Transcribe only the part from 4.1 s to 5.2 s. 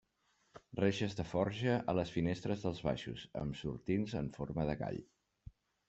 en forma de gall.